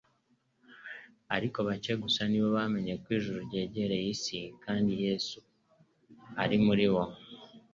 [1.35, 5.37] ariko bake gusa ni bo bamenye ko ijuru ryegereye isi kandi ko Yesu
[6.39, 7.03] yari muri bo.